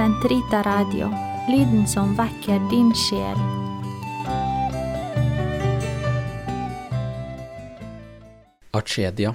Sentrita 0.00 0.62
Radio, 0.62 1.10
lyden 1.48 1.82
som 1.88 2.14
vekker 2.16 2.62
din 2.70 2.88
sjel. 2.96 3.40
Archedia 8.72 9.34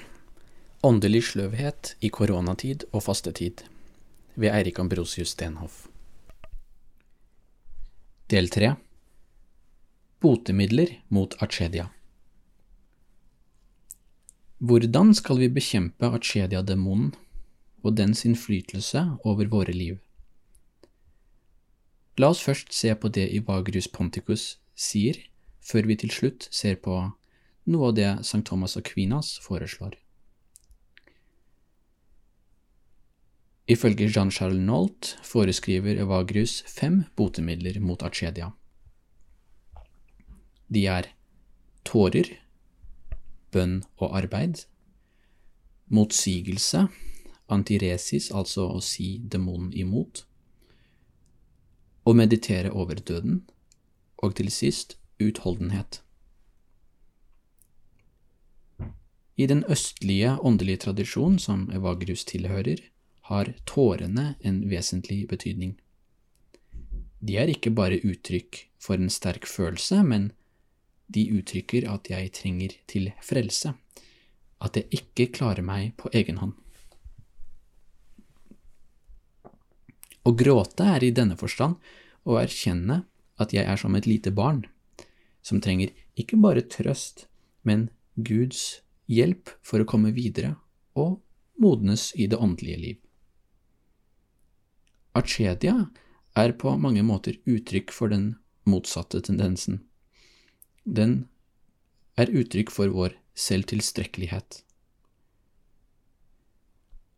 Åndelig 0.81 1.21
sløvhet 1.27 1.91
i 2.01 2.09
koronatid 2.09 2.87
og 2.89 3.03
fastetid. 3.05 3.61
Ved 4.33 4.55
Eirik 4.57 4.79
Ambrosius 4.81 5.35
Stenhoff. 5.35 5.83
Del 8.33 8.49
3 8.49 8.71
Botemidler 10.17 10.95
mot 11.09 11.37
archedia 11.45 11.91
Hvordan 14.57 15.13
skal 15.13 15.43
vi 15.43 15.51
bekjempe 15.59 16.09
archedia-demonen 16.09 17.13
og 17.83 17.93
dens 18.01 18.25
innflytelse 18.25 19.05
over 19.21 19.53
våre 19.53 19.77
liv? 19.77 20.01
La 22.17 22.29
oss 22.31 22.39
først 22.43 22.71
se 22.71 22.93
på 22.95 23.11
det 23.11 23.27
Ivagrius 23.35 23.89
Ponticus 23.91 24.55
sier, 24.75 25.17
før 25.59 25.87
vi 25.89 25.97
til 25.99 26.13
slutt 26.15 26.47
ser 26.51 26.77
på 26.79 26.95
noe 27.65 27.89
av 27.89 27.95
det 27.97 28.09
St. 28.21 28.43
Thomas 28.47 28.77
og 28.79 28.85
Quinas 28.87 29.35
foreslår. 29.43 29.97
Ifølge 33.67 34.07
Jean-Charles 34.07 34.61
Nault 34.61 35.15
foreskriver 35.25 35.97
Evagrius 35.97 36.59
fem 36.69 37.01
botemidler 37.17 37.79
mot 37.81 38.03
Arcedia. 38.05 38.51
De 40.69 40.85
er 40.85 41.09
tårer, 41.85 42.29
bønn 43.51 43.79
og 43.97 44.13
arbeid, 44.21 44.63
motsigelse, 45.89 46.85
antiresis, 47.49 48.29
altså 48.31 48.69
å 48.77 48.79
si 48.85 49.17
demonen 49.33 49.73
imot, 49.73 50.23
å 52.05 52.13
meditere 52.13 52.71
over 52.71 53.01
døden, 53.01 53.43
og 54.21 54.37
til 54.37 54.51
sist 54.53 54.97
utholdenhet. 55.19 56.01
I 59.35 59.47
den 59.51 59.65
østlige 59.67 60.37
åndelige 60.39 60.85
tradisjon 60.85 61.39
som 61.39 61.67
Evagrius 61.75 62.23
tilhører, 62.29 62.79
har 63.25 63.49
tårene 63.65 64.35
en 64.45 64.61
vesentlig 64.69 65.25
betydning. 65.27 65.73
De 67.19 67.39
er 67.41 67.49
ikke 67.49 67.73
bare 67.73 67.97
uttrykk 68.05 68.59
for 68.77 69.01
en 69.01 69.09
sterk 69.09 69.47
følelse, 69.49 70.03
men 70.05 70.29
de 71.09 71.25
uttrykker 71.33 71.87
at 71.89 72.09
jeg 72.09 72.31
trenger 72.37 72.77
til 72.87 73.09
frelse, 73.25 73.73
at 74.61 74.77
jeg 74.77 75.01
ikke 75.01 75.31
klarer 75.39 75.65
meg 75.65 75.95
på 75.97 76.11
egen 76.13 76.37
hånd. 76.41 76.53
Å 80.25 80.33
gråte 80.33 80.87
er 80.89 81.03
i 81.05 81.13
denne 81.13 81.37
forstand 81.37 81.77
å 82.25 82.39
erkjenne 82.41 83.03
at 83.41 83.53
jeg 83.53 83.65
er 83.69 83.77
som 83.77 83.95
et 83.97 84.07
lite 84.09 84.31
barn, 84.33 84.63
som 85.45 85.61
trenger 85.61 85.93
ikke 86.17 86.39
bare 86.41 86.65
trøst, 86.65 87.27
men 87.61 87.89
Guds 88.15 88.81
hjelp 89.05 89.51
for 89.61 89.83
å 89.83 89.87
komme 89.89 90.13
videre 90.15 90.55
og 90.97 91.19
modnes 91.61 92.09
i 92.17 92.25
det 92.31 92.39
åndelige 92.41 92.81
liv. 92.81 92.97
Achedia 95.15 95.75
er 96.35 96.55
på 96.59 96.73
mange 96.81 97.03
måter 97.05 97.37
uttrykk 97.45 97.93
for 97.95 98.11
den 98.11 98.33
motsatte 98.67 99.21
tendensen. 99.23 99.83
Den 100.83 101.27
er 102.19 102.33
uttrykk 102.33 102.73
for 102.73 102.91
vår 102.91 103.15
selvtilstrekkelighet. 103.37 104.64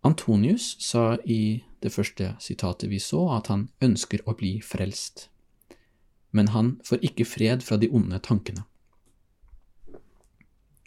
Antonius 0.08 0.76
sa 0.84 1.18
i 1.26 1.64
det 1.84 1.92
første 1.94 2.32
sitatet 2.42 2.90
vi 2.90 3.02
så, 3.04 3.26
at 3.36 3.52
han 3.52 3.68
ønsker 3.84 4.24
å 4.26 4.36
bli 4.40 4.58
frelst, 4.64 5.28
men 6.32 6.54
han 6.56 6.78
får 6.88 7.04
ikke 7.12 7.28
fred 7.28 7.66
fra 7.66 7.78
de 7.82 7.92
onde 7.92 8.20
tankene. 8.24 8.64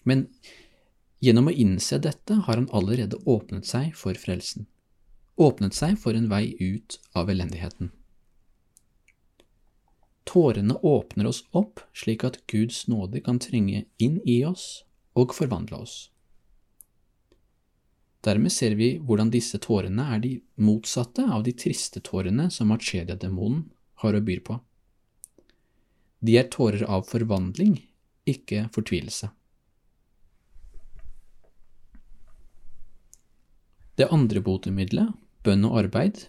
Men 0.09 0.27
Gjennom 1.21 1.51
å 1.51 1.53
innse 1.53 1.99
dette 2.01 2.39
har 2.47 2.57
han 2.57 2.71
allerede 2.73 3.19
åpnet 3.29 3.69
seg 3.69 3.93
for 3.97 4.17
frelsen, 4.17 4.65
åpnet 5.37 5.77
seg 5.77 5.99
for 6.01 6.17
en 6.17 6.31
vei 6.33 6.55
ut 6.57 6.97
av 7.13 7.29
elendigheten. 7.29 7.91
Tårene 10.25 10.79
åpner 10.87 11.29
oss 11.29 11.43
opp 11.53 11.83
slik 11.93 12.25
at 12.25 12.39
Guds 12.49 12.87
nåde 12.89 13.21
kan 13.27 13.41
trenge 13.43 13.85
inn 14.01 14.17
i 14.25 14.39
oss 14.49 14.87
og 15.13 15.35
forvandle 15.37 15.83
oss. 15.85 15.97
Dermed 18.21 18.53
ser 18.53 18.75
vi 18.77 18.95
hvordan 19.01 19.31
disse 19.33 19.59
tårene 19.65 20.05
er 20.15 20.21
de 20.21 20.35
motsatte 20.61 21.25
av 21.25 21.45
de 21.47 21.55
triste 21.57 22.03
tårene 22.05 22.51
som 22.53 22.73
Archedia-demonen 22.75 23.65
har 24.05 24.17
å 24.17 24.21
by 24.25 24.37
på. 24.45 24.59
De 26.21 26.37
er 26.37 26.51
tårer 26.53 26.85
av 26.85 27.07
forvandling, 27.09 27.79
ikke 28.29 28.67
fortvilelse. 28.75 29.31
Det 33.97 34.09
andre 34.13 34.41
botemiddelet, 34.45 35.17
bønn 35.45 35.65
og 35.69 35.79
arbeid, 35.81 36.27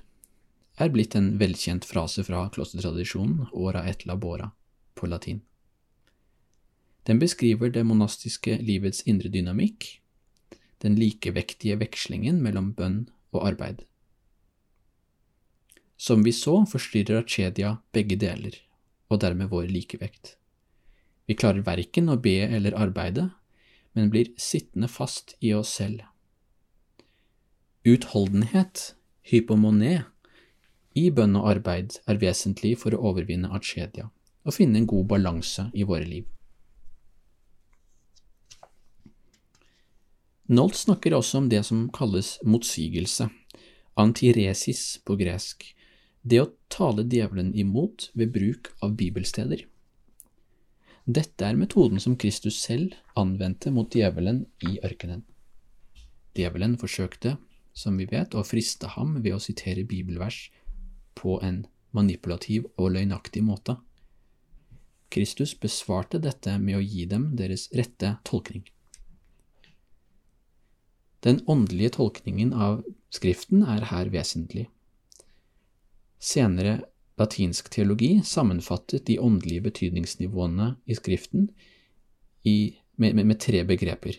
er 0.80 0.92
blitt 0.92 1.16
en 1.16 1.34
velkjent 1.40 1.86
frase 1.88 2.24
fra 2.24 2.46
klostertradisjonen 2.56 3.52
ora 3.52 3.84
et 3.88 4.06
labora 4.08 4.50
på 4.96 5.08
latin. 5.12 5.42
Den 7.08 7.20
beskriver 7.20 7.72
det 7.74 7.84
monastiske 7.88 8.58
livets 8.64 9.04
indre 9.10 9.32
dynamikk, 9.32 10.01
den 10.82 10.98
likevektige 11.00 11.78
vekslingen 11.82 12.42
mellom 12.44 12.72
bønn 12.78 13.06
og 13.32 13.48
arbeid. 13.54 13.84
Som 16.02 16.26
vi 16.26 16.34
så, 16.34 16.64
forstyrrer 16.66 17.22
achedia 17.22 17.76
begge 17.94 18.18
deler, 18.18 18.56
og 19.10 19.22
dermed 19.22 19.52
vår 19.52 19.70
likevekt. 19.70 20.36
Vi 21.30 21.38
klarer 21.38 21.62
verken 21.66 22.10
å 22.10 22.18
be 22.18 22.40
eller 22.48 22.76
arbeide, 22.76 23.30
men 23.94 24.10
blir 24.10 24.34
sittende 24.40 24.90
fast 24.90 25.36
i 25.40 25.54
oss 25.54 25.74
selv 25.78 26.08
Utholdenhet, 27.82 28.94
hypomoné, 29.26 30.04
i 30.94 31.08
bønn 31.10 31.34
og 31.40 31.48
arbeid 31.50 31.96
er 32.06 32.20
vesentlig 32.22 32.76
for 32.78 32.94
å 32.94 33.00
overvinne 33.10 33.50
achedia 33.58 34.12
og 34.46 34.54
finne 34.54 34.82
en 34.82 34.90
god 34.90 35.08
balanse 35.10 35.66
i 35.74 35.86
våre 35.88 36.06
liv. 36.06 36.28
Nolt 40.52 40.76
snakker 40.76 41.16
også 41.16 41.40
om 41.40 41.50
det 41.52 41.62
som 41.64 41.86
kalles 41.96 42.34
motsigelse, 42.44 43.30
antiresis 43.96 45.00
på 45.08 45.16
gresk, 45.20 45.64
det 46.28 46.42
å 46.44 46.50
tale 46.72 47.06
djevelen 47.08 47.54
imot 47.56 48.10
ved 48.20 48.34
bruk 48.36 48.74
av 48.84 48.98
bibelsteder. 49.00 49.64
Dette 51.08 51.48
er 51.48 51.58
metoden 51.58 52.04
som 52.04 52.18
Kristus 52.20 52.60
selv 52.62 52.98
anvendte 53.18 53.72
mot 53.72 53.96
djevelen 53.96 54.44
i 54.68 54.76
ørkenen. 54.84 55.24
Djevelen 56.38 56.76
forsøkte 56.80 57.38
som 57.74 57.98
vi 57.98 58.06
vet, 58.06 58.36
å 58.36 58.44
friste 58.44 58.92
ham 58.96 59.16
ved 59.22 59.36
å 59.36 59.40
sitere 59.40 59.88
bibelvers 59.88 60.50
på 61.16 61.40
en 61.44 61.64
manipulativ 61.96 62.68
og 62.76 62.94
løgnaktig 62.96 63.44
måte. 63.44 63.78
Kristus 65.12 65.56
besvarte 65.60 66.22
dette 66.24 66.58
med 66.60 66.78
å 66.78 66.84
gi 66.84 67.06
dem 67.08 67.32
deres 67.40 67.68
rette 67.76 68.18
tolkning. 68.28 68.64
Den 71.22 71.42
åndelige 71.46 71.96
tolkningen 71.98 72.54
av 72.54 72.82
Skriften 73.14 73.66
er 73.68 73.86
her 73.92 74.10
vesentlig. 74.14 74.70
Senere 76.22 76.80
latinsk 77.20 77.70
teologi 77.74 78.16
sammenfattet 78.26 79.06
de 79.06 79.20
åndelige 79.20 79.68
betydningsnivåene 79.70 80.76
i 80.86 80.98
Skriften 80.98 81.50
i, 82.42 82.74
med, 82.96 83.16
med, 83.16 83.26
med 83.34 83.40
tre 83.40 83.64
begreper 83.68 84.18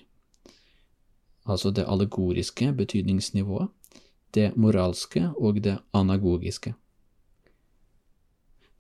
altså 1.45 1.71
det 1.71 1.85
allegoriske 1.89 2.73
betydningsnivået, 2.73 3.69
det 4.35 4.57
moralske 4.57 5.31
og 5.37 5.63
det 5.65 5.79
anagogiske. 5.93 6.75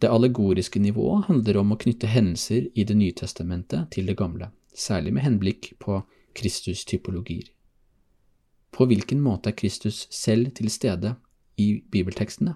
Det 0.02 0.10
allegoriske 0.10 0.80
nivået 0.80 1.24
handler 1.26 1.58
om 1.60 1.72
å 1.72 1.78
knytte 1.78 2.06
hendelser 2.06 2.70
i 2.74 2.84
Det 2.84 2.96
nye 2.96 3.12
testamentet 3.12 3.90
til 3.90 4.06
det 4.06 4.16
gamle, 4.16 4.50
særlig 4.74 5.12
med 5.12 5.22
henblikk 5.22 5.72
på 5.78 6.02
Kristus-typologier. 6.34 7.50
På 8.72 8.86
hvilken 8.88 9.20
måte 9.20 9.52
er 9.52 9.56
Kristus 9.56 10.06
selv 10.10 10.54
til 10.56 10.70
stede 10.72 11.14
i 11.60 11.82
bibeltekstene? 11.92 12.54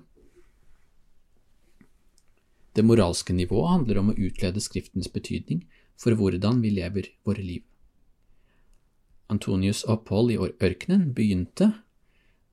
Det 2.76 2.84
moralske 2.84 3.32
nivået 3.32 3.70
handler 3.70 4.00
om 4.00 4.12
å 4.12 4.16
utlede 4.16 4.60
Skriftens 4.60 5.08
betydning 5.12 5.62
for 6.00 6.16
hvordan 6.16 6.62
vi 6.64 6.72
lever 6.76 7.10
våre 7.24 7.44
liv. 7.44 7.62
Antonius' 9.32 9.84
opphold 9.88 10.32
i 10.32 10.38
ørkenen 10.40 11.12
begynte 11.16 11.72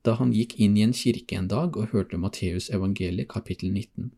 da 0.04 0.16
han 0.20 0.32
gikk 0.36 0.58
inn 0.60 0.76
i 0.76 0.84
en 0.84 0.92
kirke 0.96 1.36
en 1.38 1.48
dag 1.48 1.76
og 1.76 1.92
hørte 1.92 2.20
Matteus 2.20 2.68
evangeliet 2.68 3.30
kapittel 3.32 3.72
19, 3.72 4.10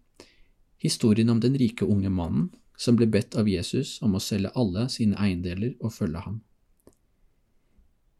historien 0.82 1.31
om 1.31 1.40
den 1.43 1.58
rike 1.58 1.87
unge 1.87 2.10
mannen 2.10 2.48
som 2.76 2.98
ble 2.98 3.06
bedt 3.06 3.37
av 3.38 3.48
Jesus 3.48 3.96
om 4.02 4.16
å 4.19 4.22
selge 4.22 4.50
alle 4.58 4.88
sine 4.90 5.19
eiendeler 5.22 5.76
og 5.81 5.94
følge 5.94 6.22
ham. 6.25 6.40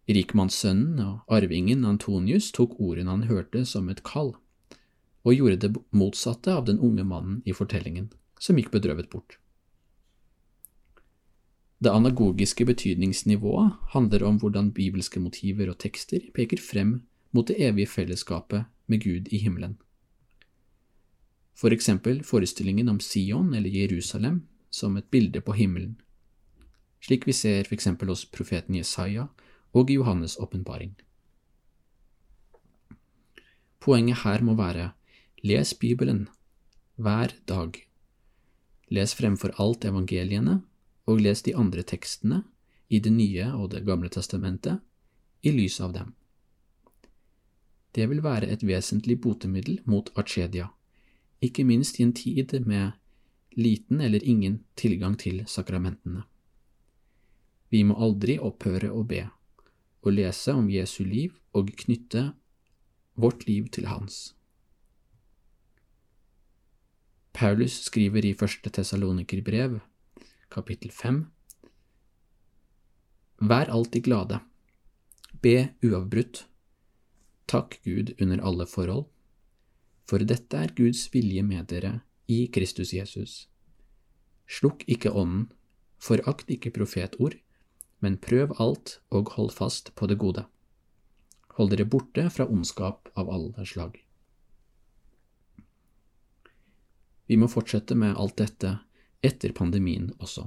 Rikmannssønnen 0.07 1.01
og 1.03 1.33
arvingen 1.35 1.83
Antonius 1.85 2.53
tok 2.55 2.77
ordene 2.79 3.11
han 3.11 3.25
hørte 3.27 3.65
som 3.67 3.89
et 3.91 4.05
kall, 4.07 4.37
og 5.27 5.35
gjorde 5.35 5.59
det 5.65 5.73
motsatte 5.91 6.53
av 6.55 6.69
den 6.69 6.79
unge 6.79 7.03
mannen 7.03 7.41
i 7.45 7.55
fortellingen, 7.57 8.13
som 8.39 8.59
gikk 8.59 8.71
bedrøvet 8.71 9.11
bort. 9.11 9.41
Det 11.83 11.91
anagogiske 11.93 12.65
betydningsnivået 12.65 13.75
handler 13.93 14.23
om 14.25 14.39
hvordan 14.41 14.71
bibelske 14.73 15.21
motiver 15.21 15.69
og 15.69 15.81
tekster 15.83 16.23
peker 16.35 16.63
frem 16.63 17.03
mot 17.35 17.51
det 17.51 17.59
evige 17.61 17.91
fellesskapet 17.91 18.65
med 18.87 19.03
Gud 19.03 19.29
i 19.29 19.43
himmelen. 19.43 19.77
For 21.57 21.75
eksempel 21.75 22.23
forestillingen 22.25 22.89
om 22.89 23.01
Sion 23.01 23.55
eller 23.55 23.71
Jerusalem 23.71 24.47
som 24.71 24.97
et 24.97 25.11
bilde 25.11 25.41
på 25.41 25.53
himmelen, 25.53 25.97
slik 27.01 27.27
vi 27.27 27.33
ser 27.33 27.65
for 27.65 27.75
eksempel 27.75 28.09
hos 28.09 28.25
profeten 28.25 28.77
Jesaja 28.79 29.27
og 29.77 29.91
Johannes' 29.93 30.39
åpenbaring. 30.41 30.95
Poenget 33.81 34.23
her 34.25 34.43
må 34.43 34.57
være 34.57 34.91
les 35.45 35.75
Bibelen 35.75 36.27
hver 36.97 37.37
dag. 37.47 37.77
Les 38.89 39.15
fremfor 39.15 39.53
alt 39.61 39.85
evangeliene 39.85 40.63
og 41.07 41.21
les 41.21 41.43
de 41.43 41.55
andre 41.55 41.83
tekstene 41.83 42.43
i 42.89 42.99
Det 42.99 43.13
nye 43.13 43.53
og 43.53 43.71
Det 43.71 43.85
gamle 43.85 44.09
testamentet 44.09 44.81
i 45.43 45.53
lys 45.53 45.81
av 45.81 45.93
dem. 45.93 46.15
Det 47.95 48.09
vil 48.09 48.23
være 48.23 48.49
et 48.53 48.63
vesentlig 48.67 49.21
botemiddel 49.21 49.81
mot 49.85 50.11
archedia, 50.17 50.69
ikke 51.41 51.65
minst 51.65 52.01
i 52.01 52.03
en 52.03 52.13
tid 52.13 52.53
med 52.67 52.93
liten 53.57 54.01
eller 54.01 54.25
ingen 54.25 54.65
tilgang 54.77 55.17
til 55.19 55.45
sakramentene. 55.47 56.25
Vi 57.71 57.83
må 57.85 57.95
aldri 57.95 58.39
opphøre 58.39 58.91
å 58.93 59.03
be, 59.03 59.27
og 60.07 60.15
lese 60.15 60.55
om 60.55 60.69
Jesu 60.71 61.03
liv 61.05 61.35
og 61.57 61.73
knytte 61.83 62.31
vårt 63.19 63.47
liv 63.49 63.67
til 63.75 63.89
hans. 63.91 64.37
Paulus 67.35 67.83
skriver 67.89 68.25
i 68.25 68.37
første 68.39 68.71
Tessalonikerbrev 68.71 69.81
kapittel 70.51 70.93
5. 70.95 71.25
Vær 73.51 73.69
alltid 73.69 74.07
glade. 74.07 74.39
Be 75.43 75.75
uavbrutt. 75.85 76.47
Takk 77.47 77.77
Gud 77.85 78.15
under 78.21 78.41
alle 78.43 78.67
forhold, 78.67 79.05
for 80.09 80.19
dette 80.19 80.57
er 80.57 80.73
Guds 80.75 81.05
vilje 81.13 81.43
med 81.47 81.69
dere 81.71 82.01
i 82.27 82.47
Kristus 82.51 82.95
Jesus. 82.95 83.47
Slukk 84.49 84.83
ikke 84.91 85.13
ånden, 85.13 85.51
forakt 85.99 86.51
ikke 86.51 86.73
profetord, 86.75 87.37
men 88.01 88.19
prøv 88.21 88.53
alt 88.61 88.99
og 89.11 89.33
hold 89.37 89.55
fast 89.57 89.95
på 89.97 90.09
det 90.11 90.19
gode. 90.21 90.45
Hold 91.57 91.73
dere 91.73 91.89
borte 91.89 92.29
fra 92.31 92.45
ondskap 92.45 93.09
av 93.17 93.31
alle 93.33 93.65
slag. 93.67 93.97
Vi 97.27 97.39
må 97.41 97.49
fortsette 97.51 97.97
med 97.99 98.15
alt 98.15 98.37
dette 98.39 98.77
etter 99.25 99.55
pandemien 99.57 100.13
også. 100.21 100.47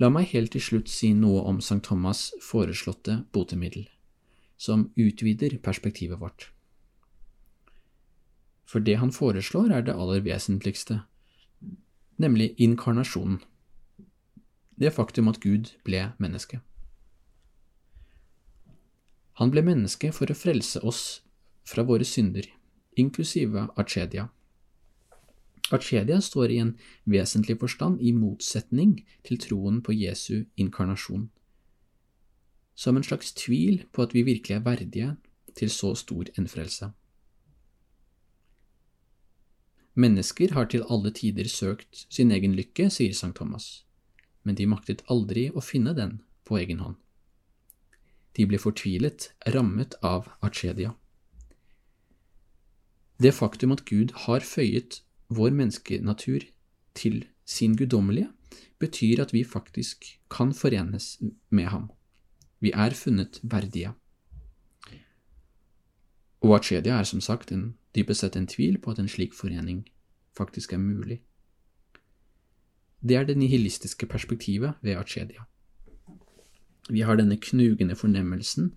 La 0.00 0.08
meg 0.12 0.30
helt 0.32 0.54
til 0.54 0.64
slutt 0.64 0.88
si 0.88 1.12
noe 1.12 1.42
om 1.48 1.60
St. 1.60 1.82
Thomas' 1.84 2.30
foreslåtte 2.40 3.18
botemiddel, 3.32 3.84
som 4.56 4.88
utvider 4.96 5.58
perspektivet 5.60 6.20
vårt. 6.20 6.48
For 8.64 8.80
det 8.80 8.96
han 9.00 9.12
foreslår, 9.12 9.72
er 9.74 9.84
det 9.84 9.96
aller 9.96 10.22
vesentligste, 10.24 11.02
nemlig 12.16 12.54
inkarnasjonen, 12.56 13.40
det 14.80 14.92
faktum 14.96 15.28
at 15.28 15.40
Gud 15.44 15.74
ble 15.84 16.10
menneske. 16.18 16.60
Han 19.40 19.52
ble 19.52 19.62
menneske 19.64 20.10
for 20.12 20.28
å 20.28 20.36
frelse 20.36 20.82
oss 20.84 21.22
fra 21.68 21.84
våre 21.86 22.04
synder, 22.04 22.44
inklusive 22.96 23.68
Arcedia. 23.80 24.28
Arcedia 25.70 26.18
står 26.20 26.50
i 26.50 26.58
en 26.60 26.72
vesentlig 27.08 27.58
forstand 27.60 28.00
i 28.02 28.12
motsetning 28.12 28.98
til 29.24 29.38
troen 29.40 29.78
på 29.86 29.94
Jesu 29.94 30.46
inkarnasjon, 30.60 31.28
som 32.74 32.96
en 32.96 33.06
slags 33.06 33.32
tvil 33.36 33.84
på 33.92 34.02
at 34.02 34.16
vi 34.16 34.26
virkelig 34.26 34.56
er 34.56 34.64
verdige 34.66 35.12
til 35.56 35.70
så 35.70 35.94
stor 35.94 36.32
en 36.36 36.48
frelse. 36.48 36.90
Mennesker 39.94 40.54
har 40.54 40.68
til 40.70 40.84
alle 40.88 41.10
tider 41.12 41.48
søkt 41.48 42.06
sin 42.08 42.30
egen 42.32 42.54
lykke, 42.56 42.88
sier 42.90 43.12
St. 43.14 43.34
Thomas, 43.36 43.84
men 44.42 44.56
de 44.56 44.66
maktet 44.66 45.04
aldri 45.12 45.48
å 45.50 45.62
finne 45.64 45.94
den 45.96 46.20
på 46.48 46.58
egen 46.60 46.80
hånd. 46.80 46.96
De 48.36 48.46
ble 48.46 48.60
fortvilet, 48.62 49.30
rammet 49.54 49.96
av 50.06 50.30
archedia. 50.40 50.94
Det 53.20 53.34
faktum 53.36 53.74
at 53.74 53.84
Gud 53.84 54.14
har 54.24 54.40
føyet 54.46 55.02
vår 55.28 55.52
menneskenatur 55.52 56.46
til 56.96 57.24
sin 57.44 57.76
guddommelige, 57.76 58.30
betyr 58.80 59.20
at 59.20 59.34
vi 59.34 59.44
faktisk 59.44 60.06
kan 60.32 60.54
forenes 60.56 61.18
med 61.50 61.68
ham. 61.68 61.90
Vi 62.60 62.72
er 62.72 62.96
funnet 62.96 63.40
verdige. 63.42 63.92
Og 66.40 66.56
Achedia 66.56 66.96
er 66.98 67.04
som 67.04 67.20
sagt 67.20 67.52
en, 67.52 67.74
dypest 67.94 68.24
sett 68.24 68.36
en 68.36 68.48
tvil 68.48 68.78
på 68.80 68.94
at 68.94 68.98
en 69.02 69.08
slik 69.08 69.34
forening 69.36 69.84
faktisk 70.36 70.72
er 70.72 70.80
mulig. 70.80 71.20
Det 73.00 73.16
er 73.16 73.24
det 73.24 73.36
nihilistiske 73.40 74.06
perspektivet 74.06 74.76
ved 74.82 74.98
Achedia. 75.00 75.46
Vi 76.90 77.00
har 77.00 77.16
denne 77.16 77.38
knugende 77.40 77.96
fornemmelsen 77.96 78.74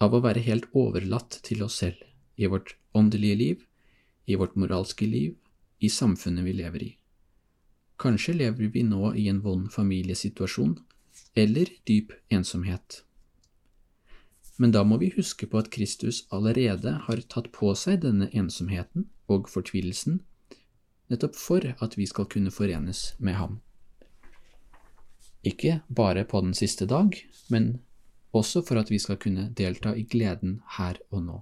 av 0.00 0.14
å 0.14 0.22
være 0.22 0.44
helt 0.44 0.68
overlatt 0.72 1.40
til 1.46 1.64
oss 1.66 1.80
selv 1.82 2.02
i 2.36 2.46
vårt 2.50 2.76
åndelige 2.94 3.38
liv, 3.40 3.64
i 4.26 4.36
vårt 4.36 4.56
moralske 4.56 5.06
liv 5.06 5.34
i 5.80 5.88
samfunnet 5.88 6.44
vi 6.44 6.52
lever 6.60 6.84
i. 6.84 6.90
Kanskje 8.00 8.34
lever 8.34 8.70
vi 8.74 8.82
nå 8.86 9.14
i 9.14 9.28
en 9.30 9.40
vond 9.42 9.70
familiesituasjon, 9.72 10.78
eller 11.34 11.70
dyp 11.86 12.12
ensomhet. 12.30 13.02
Men 14.58 14.70
da 14.74 14.84
må 14.86 14.98
vi 15.02 15.12
huske 15.16 15.46
på 15.50 15.58
at 15.58 15.70
Kristus 15.74 16.22
allerede 16.34 16.92
har 17.06 17.22
tatt 17.30 17.50
på 17.54 17.72
seg 17.78 18.02
denne 18.04 18.30
ensomheten 18.30 19.08
og 19.30 19.50
fortvilelsen, 19.50 20.20
nettopp 21.12 21.36
for 21.36 21.74
at 21.84 21.96
vi 21.98 22.06
skal 22.08 22.28
kunne 22.30 22.52
forenes 22.54 23.14
med 23.18 23.38
ham. 23.38 23.58
Ikke 25.44 25.82
bare 25.88 26.24
på 26.24 26.40
den 26.40 26.54
siste 26.54 26.86
dag, 26.86 27.12
men 27.52 27.80
også 28.32 28.62
for 28.64 28.80
at 28.80 28.90
vi 28.90 28.98
skal 28.98 29.18
kunne 29.20 29.50
delta 29.56 29.92
i 29.94 30.06
gleden 30.08 30.60
her 30.78 30.98
og 31.10 31.22
nå. 31.24 31.40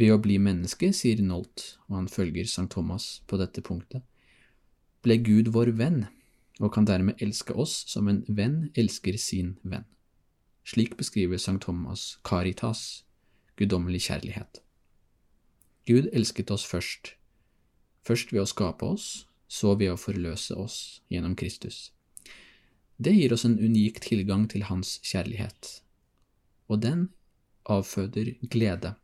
Ved 0.00 0.14
å 0.14 0.20
bli 0.22 0.38
menneske, 0.40 0.92
sier 0.96 1.20
Nolt, 1.22 1.76
og 1.88 1.98
han 1.98 2.08
følger 2.08 2.48
St. 2.48 2.70
Thomas 2.72 3.20
på 3.28 3.38
dette 3.40 3.62
punktet, 3.62 4.02
ble 5.04 5.18
Gud 5.24 5.52
vår 5.54 5.74
venn 5.76 6.06
og 6.60 6.72
kan 6.74 6.86
dermed 6.88 7.20
elske 7.24 7.54
oss 7.56 7.84
som 7.88 8.08
en 8.08 8.22
venn 8.28 8.70
elsker 8.78 9.16
sin 9.20 9.54
venn. 9.62 9.86
Slik 10.64 10.96
beskriver 10.98 11.40
St. 11.40 11.58
Thomas 11.62 12.18
caritas, 12.24 13.04
guddommelig 13.56 14.02
kjærlighet. 14.08 14.60
Gud 15.90 16.06
elsket 16.14 16.52
oss 16.54 16.62
først, 16.68 17.16
først 18.06 18.30
ved 18.30 18.44
å 18.44 18.48
skape 18.48 18.86
oss, 18.86 19.06
så 19.50 19.74
ved 19.74 19.90
å 19.90 19.98
forløse 19.98 20.54
oss 20.54 21.00
gjennom 21.10 21.34
Kristus. 21.34 21.90
Det 23.00 23.14
gir 23.16 23.32
oss 23.34 23.46
en 23.48 23.58
unik 23.58 23.98
tilgang 24.04 24.44
til 24.52 24.68
Hans 24.68 24.98
kjærlighet, 25.02 25.80
og 26.70 26.84
den 26.84 27.08
avføder 27.66 28.36
glede 28.52 28.94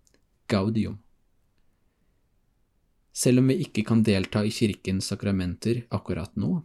gaudium. 0.53 1.01
Selv 3.17 3.41
om 3.41 3.51
vi 3.51 3.63
ikke 3.65 3.83
kan 3.89 4.05
delta 4.05 4.45
i 4.45 4.53
kirkens 4.53 5.09
sakramenter 5.11 5.87
akkurat 5.97 6.35
nå, 6.37 6.61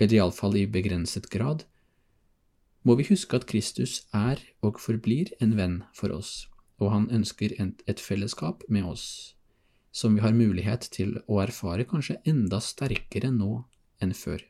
eller 0.00 0.14
iallfall 0.16 0.56
i 0.56 0.66
begrenset 0.66 1.28
grad, 1.30 1.66
må 2.82 2.96
vi 2.96 3.06
huske 3.10 3.36
at 3.36 3.46
Kristus 3.50 4.00
er 4.16 4.40
og 4.64 4.80
forblir 4.80 5.34
en 5.44 5.52
venn 5.58 5.82
for 5.92 6.14
oss, 6.16 6.48
og 6.78 6.92
han 6.94 7.08
ønsker 7.10 7.54
et 7.58 8.00
fellesskap 8.00 8.62
med 8.68 8.86
oss, 8.86 9.34
som 9.90 10.14
vi 10.14 10.22
har 10.22 10.36
mulighet 10.36 10.86
til 10.94 11.16
å 11.26 11.40
erfare 11.42 11.86
kanskje 11.88 12.20
enda 12.28 12.60
sterkere 12.62 13.32
nå 13.34 13.64
enn 14.02 14.14
før, 14.14 14.44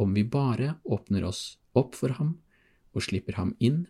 om 0.00 0.14
vi 0.16 0.24
bare 0.24 0.76
åpner 0.84 1.26
oss 1.28 1.58
opp 1.76 1.94
for 1.98 2.16
ham 2.18 2.36
og 2.94 3.04
slipper 3.04 3.36
ham 3.36 3.54
inn 3.58 3.84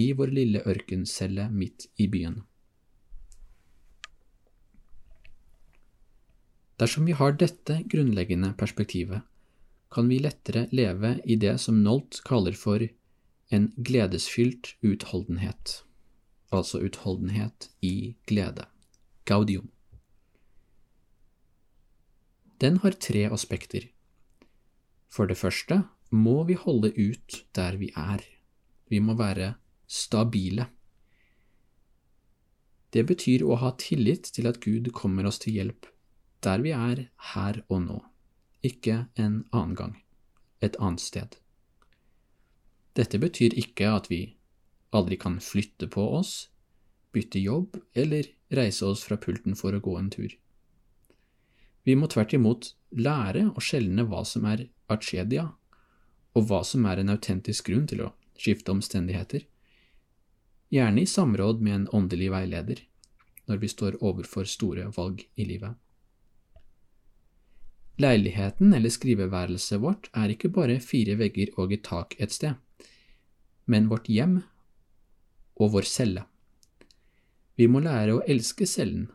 i 0.00 0.12
vår 0.16 0.32
lille 0.34 0.62
ørkencelle 0.66 1.48
midt 1.50 1.88
i 1.96 2.08
byen. 2.10 2.42
Dersom 6.80 7.06
vi 7.06 7.14
har 7.14 7.36
dette 7.38 7.78
grunnleggende 7.86 8.50
perspektivet, 8.58 9.22
kan 9.94 10.08
vi 10.10 10.18
lettere 10.18 10.66
leve 10.74 11.20
i 11.24 11.36
det 11.38 11.54
som 11.62 11.78
Nolt 11.84 12.18
kaller 12.26 12.56
for 12.58 12.82
en 13.54 13.68
gledesfylt 13.76 14.72
utholdenhet, 14.82 15.84
altså 16.50 16.80
utholdenhet 16.84 17.70
i 17.82 18.16
glede, 18.26 18.66
gaudium. 19.24 19.70
Den 22.60 22.78
har 22.84 22.96
tre 23.00 23.26
aspekter. 23.32 23.88
For 25.08 25.26
det 25.26 25.38
første 25.38 25.82
må 26.10 26.44
vi 26.44 26.54
holde 26.54 26.92
ut 26.98 27.44
der 27.54 27.76
vi 27.76 27.90
er. 27.96 28.22
Vi 28.88 28.98
må 28.98 29.14
være 29.14 29.54
stabile. 29.86 30.68
Det 32.92 33.06
betyr 33.06 33.42
å 33.42 33.58
ha 33.58 33.74
tillit 33.78 34.30
til 34.34 34.46
at 34.46 34.60
Gud 34.62 34.92
kommer 34.94 35.26
oss 35.26 35.40
til 35.42 35.58
hjelp 35.58 35.90
der 36.44 36.60
vi 36.60 36.74
er 36.76 37.06
her 37.32 37.62
og 37.72 37.80
nå, 37.86 37.98
ikke 38.62 39.06
en 39.16 39.44
annen 39.52 39.76
gang, 39.78 39.94
et 40.60 40.76
annet 40.76 41.00
sted. 41.00 41.36
Dette 42.94 43.18
betyr 43.18 43.56
ikke 43.58 43.88
at 43.90 44.10
vi 44.10 44.33
aldri 44.94 45.18
kan 45.20 45.40
flytte 45.40 45.88
på 45.90 46.06
oss, 46.16 46.48
bytte 47.14 47.42
jobb 47.42 47.78
eller 47.94 48.30
reise 48.54 48.86
oss 48.86 49.04
fra 49.06 49.18
pulten 49.20 49.56
for 49.58 49.74
å 49.74 49.82
gå 49.82 49.96
en 49.98 50.10
tur. 50.10 50.32
Vi 51.84 51.96
må 51.98 52.08
tvert 52.08 52.32
imot 52.32 52.72
lære 52.96 53.50
å 53.52 53.62
skjelne 53.62 54.06
hva 54.08 54.24
som 54.28 54.46
er 54.48 54.68
atsjedia, 54.90 55.50
og 56.34 56.48
hva 56.48 56.62
som 56.66 56.86
er 56.90 57.00
en 57.00 57.12
autentisk 57.14 57.68
grunn 57.68 57.86
til 57.90 58.06
å 58.06 58.12
skifte 58.40 58.72
omstendigheter, 58.72 59.44
gjerne 60.74 61.04
i 61.04 61.06
samråd 61.06 61.62
med 61.62 61.74
en 61.74 61.88
åndelig 62.00 62.32
veileder 62.32 62.82
når 63.46 63.60
vi 63.62 63.70
står 63.70 63.98
overfor 64.02 64.48
store 64.48 64.88
valg 64.96 65.22
i 65.36 65.46
livet. 65.46 65.76
Leiligheten 68.00 68.72
eller 68.74 68.90
skriveværelset 68.90 69.78
vårt 69.84 70.08
er 70.18 70.32
ikke 70.32 70.50
bare 70.50 70.80
fire 70.82 71.14
vegger 71.20 71.52
og 71.60 71.76
et 71.76 71.84
tak 71.86 72.16
et 72.18 72.32
sted, 72.34 72.56
men 73.70 73.86
vårt 73.92 74.10
hjem 74.10 74.40
og 75.60 75.74
vår 75.74 75.86
celle. 75.88 76.24
Vi 77.54 77.68
må 77.70 77.82
lære 77.84 78.16
å 78.16 78.24
elske 78.26 78.66
cellen, 78.66 79.06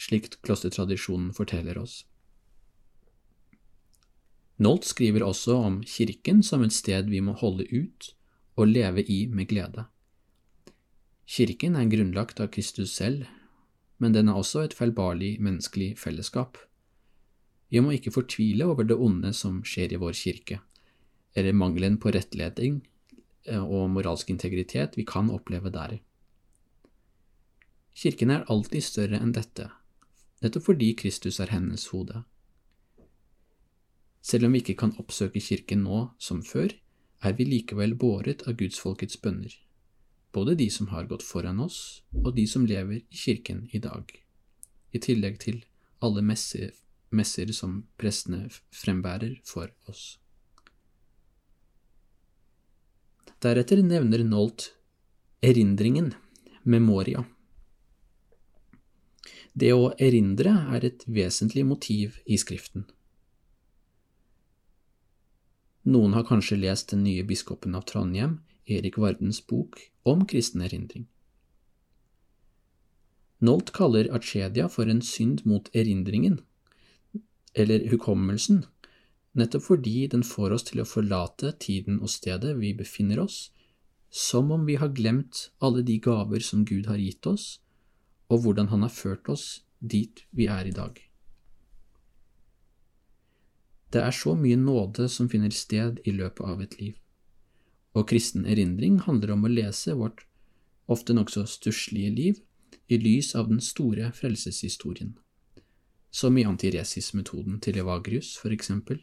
slik 0.00 0.32
klostertradisjonen 0.42 1.30
forteller 1.36 1.78
oss. 1.78 2.02
Nolt 4.62 4.86
skriver 4.86 5.24
også 5.26 5.56
om 5.66 5.80
kirken 5.86 6.42
som 6.46 6.62
et 6.62 6.74
sted 6.74 7.10
vi 7.10 7.22
må 7.22 7.34
holde 7.38 7.66
ut 7.70 8.12
og 8.54 8.70
leve 8.70 9.02
i 9.10 9.24
med 9.26 9.48
glede. 9.50 9.86
Kirken 11.26 11.74
er 11.78 11.90
grunnlagt 11.90 12.42
av 12.42 12.52
Kristus 12.54 12.92
selv, 12.94 13.24
men 13.98 14.14
den 14.14 14.28
er 14.28 14.38
også 14.38 14.62
et 14.62 14.76
feilbarlig 14.76 15.38
menneskelig 15.42 15.94
fellesskap. 15.98 16.58
Vi 17.72 17.80
må 17.82 17.94
ikke 17.96 18.12
fortvile 18.14 18.66
over 18.70 18.86
det 18.86 18.98
onde 19.00 19.32
som 19.34 19.62
skjer 19.66 19.94
i 19.94 20.00
vår 20.02 20.14
kirke, 20.18 20.60
eller 21.34 21.56
mangelen 21.56 21.96
på 21.98 22.12
rettledning 22.14 22.82
og 23.60 23.90
moralsk 23.92 24.30
integritet 24.32 24.96
vi 24.96 25.04
kan 25.08 25.30
oppleve 25.30 25.70
der. 25.70 25.98
Kirken 27.94 28.30
er 28.34 28.46
alltid 28.50 28.82
større 28.82 29.20
enn 29.22 29.34
dette, 29.36 29.68
nettopp 30.42 30.70
fordi 30.70 30.94
Kristus 30.98 31.38
er 31.40 31.52
hennes 31.54 31.86
hode. 31.92 32.24
Selv 34.24 34.48
om 34.48 34.56
vi 34.56 34.62
ikke 34.64 34.78
kan 34.80 34.94
oppsøke 34.98 35.42
kirken 35.44 35.84
nå 35.84 36.08
som 36.18 36.40
før, 36.42 36.72
er 37.24 37.36
vi 37.36 37.46
likevel 37.48 37.94
båret 37.94 38.42
av 38.48 38.56
gudsfolkets 38.60 39.20
bønner, 39.20 39.52
både 40.32 40.56
de 40.58 40.70
som 40.72 40.88
har 40.92 41.06
gått 41.08 41.22
foran 41.22 41.60
oss, 41.60 42.02
og 42.24 42.34
de 42.36 42.46
som 42.48 42.66
lever 42.66 43.04
i 43.04 43.20
kirken 43.20 43.66
i 43.72 43.80
dag, 43.84 44.10
i 44.92 44.98
tillegg 44.98 45.38
til 45.44 45.62
alle 46.04 46.24
messer, 46.24 46.72
messer 47.14 47.52
som 47.52 47.84
prestene 48.00 48.48
frembærer 48.74 49.38
for 49.46 49.70
oss. 49.88 50.18
Deretter 53.44 53.82
nevner 53.82 54.22
Nolt 54.24 54.70
erindringen, 55.44 56.14
memoria. 56.62 57.26
Det 59.52 59.68
å 59.76 59.90
erindre 60.00 60.54
er 60.72 60.86
et 60.88 61.04
vesentlig 61.04 61.66
motiv 61.68 62.16
i 62.24 62.38
Skriften. 62.40 62.86
Noen 65.84 66.16
har 66.16 66.24
kanskje 66.24 66.56
lest 66.62 66.94
den 66.94 67.04
nye 67.04 67.26
biskopen 67.28 67.76
av 67.76 67.84
Trondheim, 67.90 68.38
Erik 68.64 68.96
Vardens 68.96 69.42
bok 69.44 69.76
om 70.08 70.24
kristen 70.24 70.64
erindring. 70.64 71.04
Nolt 73.44 73.74
kaller 73.76 74.08
Arcedia 74.16 74.70
for 74.72 74.88
en 74.88 75.04
synd 75.04 75.44
mot 75.44 75.68
erindringen, 75.76 76.40
eller 77.52 77.90
hukommelsen, 77.92 78.64
nettopp 79.34 79.66
fordi 79.66 80.06
den 80.10 80.22
får 80.26 80.54
oss 80.56 80.66
til 80.70 80.82
å 80.82 80.88
forlate 80.88 81.52
tiden 81.62 82.00
og 82.00 82.10
stedet 82.12 82.54
vi 82.60 82.72
befinner 82.76 83.22
oss, 83.24 83.50
som 84.10 84.52
om 84.54 84.66
vi 84.66 84.76
har 84.78 84.94
glemt 84.94 85.48
alle 85.58 85.82
de 85.82 85.98
gaver 85.98 86.42
som 86.44 86.62
Gud 86.64 86.86
har 86.86 87.00
gitt 87.02 87.26
oss, 87.26 87.58
og 88.30 88.44
hvordan 88.44 88.70
Han 88.70 88.82
har 88.82 88.94
ført 88.94 89.28
oss 89.28 89.64
dit 89.80 90.24
vi 90.30 90.46
er 90.46 90.66
i 90.66 90.72
dag. 90.72 91.00
Det 93.92 94.02
er 94.02 94.10
så 94.10 94.34
mye 94.34 94.56
nåde 94.56 95.08
som 95.08 95.28
finner 95.28 95.50
sted 95.50 96.00
i 96.04 96.10
løpet 96.10 96.46
av 96.46 96.62
et 96.62 96.78
liv, 96.80 96.94
og 97.94 98.08
kristen 98.08 98.46
erindring 98.46 99.00
handler 99.06 99.34
om 99.34 99.44
å 99.44 99.50
lese 99.50 99.94
vårt 99.94 100.24
ofte 100.86 101.14
nokså 101.14 101.44
stusslige 101.46 102.10
liv 102.10 102.40
i 102.88 102.98
lys 102.98 103.34
av 103.34 103.48
den 103.48 103.60
store 103.60 104.10
frelseshistorien, 104.12 105.14
som 106.10 106.38
i 106.38 106.44
antiresis-metoden 106.44 107.60
til 107.60 107.78
Evagrius, 107.82 108.36
for 108.38 108.54
eksempel, 108.54 109.02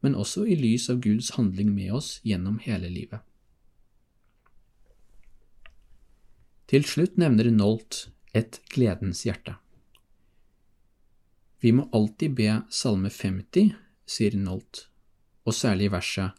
men 0.00 0.16
også 0.16 0.46
i 0.48 0.56
lys 0.56 0.88
av 0.92 1.00
Guds 1.04 1.34
handling 1.36 1.74
med 1.74 1.92
oss 1.98 2.18
gjennom 2.24 2.58
hele 2.64 2.88
livet. 2.88 3.20
Til 6.70 6.86
slutt 6.86 7.18
nevner 7.18 7.50
Nolt 7.50 8.06
et 8.36 8.60
gledens 8.70 9.24
hjerte. 9.26 9.56
Vi 11.60 11.72
må 11.76 11.88
alltid 11.92 12.36
be 12.38 12.60
Salme 12.72 13.10
50, 13.10 13.74
sier 14.06 14.36
Nolt, 14.38 14.86
og 15.44 15.56
særlig 15.56 15.90
verset 15.92 16.38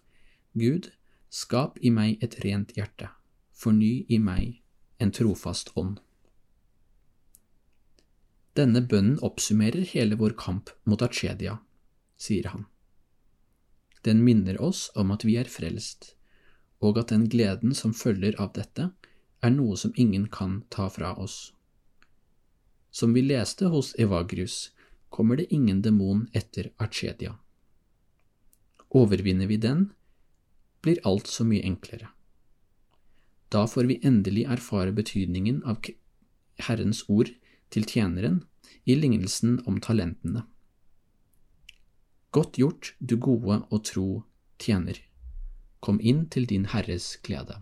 Gud, 0.57 0.89
skap 1.29 1.77
i 1.83 1.91
meg 1.93 2.23
et 2.23 2.39
rent 2.45 2.71
hjerte, 2.77 3.11
forny 3.51 4.05
i 4.09 4.17
meg 4.23 4.61
en 5.03 5.11
trofast 5.11 5.75
ånd. 5.75 5.99
Denne 8.57 8.81
bønnen 8.83 9.19
oppsummerer 9.23 9.83
hele 9.93 10.17
vår 10.19 10.35
kamp 10.39 10.71
mot 10.87 11.03
Achedia, 11.05 11.59
sier 12.19 12.49
han. 12.51 12.70
Den 14.01 14.23
minner 14.23 14.61
oss 14.61 14.89
om 14.95 15.11
at 15.11 15.25
vi 15.25 15.37
er 15.37 15.49
frelst, 15.49 16.15
og 16.81 16.97
at 16.97 17.13
den 17.13 17.27
gleden 17.29 17.75
som 17.77 17.93
følger 17.93 18.37
av 18.41 18.53
dette, 18.57 18.89
er 19.41 19.53
noe 19.53 19.77
som 19.77 19.93
ingen 19.95 20.27
kan 20.29 20.61
ta 20.69 20.87
fra 20.89 21.13
oss. 21.17 21.53
Som 22.91 23.13
vi 23.13 23.21
leste 23.21 23.69
hos 23.73 23.93
Evagrius, 23.95 24.71
kommer 25.09 25.37
det 25.37 25.53
ingen 25.53 25.81
demon 25.81 26.27
etter 26.33 26.71
Archedia. 26.77 27.37
Overvinner 28.89 29.47
vi 29.47 29.57
den, 29.57 29.89
blir 30.81 30.99
alt 31.07 31.27
så 31.27 31.45
mye 31.45 31.63
enklere. 31.63 32.09
Da 33.51 33.65
får 33.67 33.89
vi 33.89 33.99
endelig 34.03 34.45
erfare 34.47 34.91
betydningen 34.95 35.61
av 35.67 35.83
Herrens 36.67 37.03
ord 37.09 37.31
til 37.69 37.87
tjeneren 37.87 38.41
i 38.85 38.95
lignelsen 38.95 39.59
om 39.67 39.79
talentene. 39.83 40.45
Godt 42.31 42.55
gjort, 42.55 42.93
du 43.03 43.17
gode 43.19 43.57
og 43.67 43.81
tro 43.83 44.23
tjener, 44.61 44.95
kom 45.83 45.97
inn 45.99 46.29
til 46.31 46.45
din 46.47 46.69
Herres 46.71 47.17
glede. 47.25 47.57